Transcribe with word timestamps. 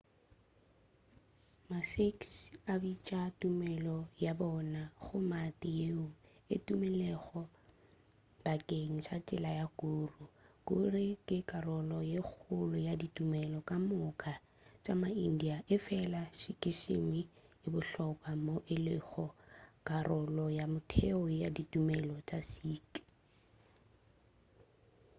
ma-sikhs 1.69 2.31
a 2.73 2.73
bitša 2.81 3.21
tumelo 3.41 3.99
ya 4.25 4.31
bona 4.39 4.81
gurmat 5.03 5.59
yeo 5.81 6.07
e 6.55 6.57
tumilego 6.65 7.39
bakeng 8.43 8.95
sa 9.07 9.15
tsela 9.27 9.51
ya 9.59 9.65
guru 9.79 10.23
guru 10.69 11.03
ke 11.27 11.37
karolo 11.51 11.99
ye 12.11 12.19
kgolo 12.29 12.77
ya 12.87 12.93
ditumelo 13.01 13.59
ka 13.69 13.77
moka 13.89 14.33
tša 14.83 14.93
ma-india 15.01 15.55
efela 15.75 16.21
sikhism 16.39 17.07
e 17.65 17.67
bohlokwa 17.73 18.31
moo 18.45 18.63
e 18.73 18.77
lego 18.85 19.25
karolo 19.87 20.45
ya 20.57 20.65
motheo 20.73 21.21
ya 21.41 21.49
ditumelo 21.57 22.15
tša 22.27 22.39
sikh 22.51 22.93